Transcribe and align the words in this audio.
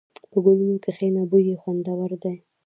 په 0.31 0.37
ګلونو 0.45 0.75
کښېنه، 0.83 1.21
بوی 1.29 1.43
یې 1.49 1.55
خوندور 1.61 2.11
دی. 2.23 2.35